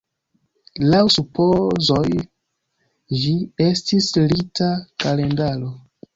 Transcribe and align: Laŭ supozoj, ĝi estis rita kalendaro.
Laŭ 0.93 1.01
supozoj, 1.15 1.99
ĝi 3.21 3.35
estis 3.67 4.09
rita 4.35 4.73
kalendaro. 5.07 5.73